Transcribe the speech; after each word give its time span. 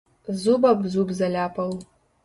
Зуб 0.43 0.65
аб 0.71 0.81
зуб 0.95 1.13
заляпаў. 1.23 1.81